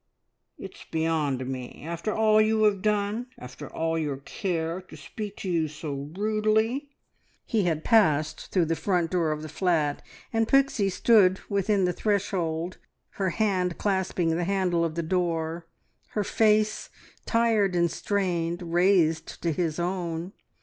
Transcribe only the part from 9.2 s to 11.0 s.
of the flat, and Pixie